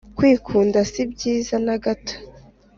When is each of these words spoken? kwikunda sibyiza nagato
kwikunda 0.17 0.79
sibyiza 0.91 1.55
nagato 1.65 2.13